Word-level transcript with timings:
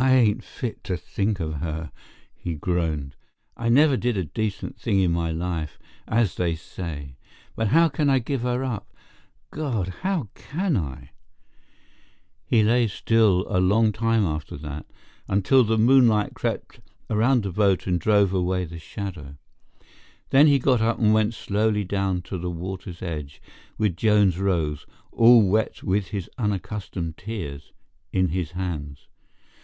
"I 0.00 0.12
ain't 0.14 0.44
fit 0.44 0.84
to 0.84 0.96
think 0.96 1.40
of 1.40 1.54
her," 1.54 1.90
he 2.32 2.54
groaned. 2.54 3.16
"I 3.56 3.68
never 3.68 3.96
did 3.96 4.16
a 4.16 4.22
decent 4.22 4.78
thing 4.78 5.00
in 5.00 5.10
my 5.10 5.32
life, 5.32 5.76
as 6.06 6.36
they 6.36 6.54
say. 6.54 7.16
But 7.56 7.68
how 7.68 7.88
can 7.88 8.08
I 8.08 8.20
give 8.20 8.42
her 8.42 8.62
up—God, 8.62 9.88
how 10.02 10.28
can 10.34 10.76
I?" 10.76 11.10
He 12.46 12.62
lay 12.62 12.86
still 12.86 13.44
a 13.48 13.58
long 13.58 13.90
time 13.90 14.24
after 14.24 14.56
that, 14.58 14.86
until 15.28 15.64
the 15.64 15.76
moonlight 15.76 16.32
crept 16.32 16.78
around 17.10 17.42
the 17.42 17.50
boat 17.50 17.88
and 17.88 17.98
drove 17.98 18.32
away 18.32 18.66
the 18.66 18.78
shadow. 18.78 19.36
Then 20.30 20.46
he 20.46 20.60
got 20.60 20.80
up 20.80 21.00
and 21.00 21.12
went 21.12 21.34
slowly 21.34 21.82
down 21.82 22.22
to 22.22 22.38
the 22.38 22.50
water's 22.50 23.02
edge 23.02 23.42
with 23.76 23.96
Joan's 23.96 24.38
rose, 24.38 24.86
all 25.10 25.42
wet 25.42 25.82
with 25.82 26.08
his 26.08 26.30
unaccustomed 26.38 27.16
tears, 27.16 27.72
in 28.12 28.28
his 28.28 28.52
hands. 28.52 29.08